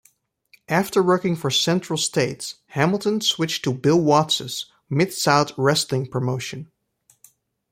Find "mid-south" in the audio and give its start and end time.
4.89-5.51